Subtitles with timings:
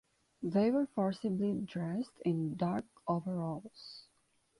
[0.41, 4.07] They were forcibly dressed in dark overalls.